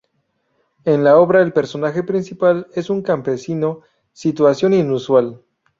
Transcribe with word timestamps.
En 0.83 1.03
la 1.03 1.15
obra 1.17 1.43
el 1.43 1.53
personaje 1.53 2.01
principal 2.01 2.65
es 2.73 2.89
un 2.89 3.03
campesino, 3.03 3.81
situación 4.13 4.73
inusual. 4.73 5.43